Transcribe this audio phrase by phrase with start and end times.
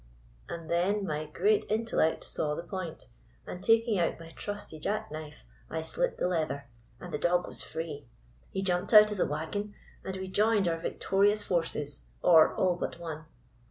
[0.49, 3.05] And then my great intellect saw the point,
[3.45, 6.65] and, taking out my trusty jackknife, I slit the leather,
[6.99, 8.07] and the dog was free!
[8.49, 12.97] "He jumped out of the wagon, and we joined our victorious forces— or all but
[12.97, 13.25] one."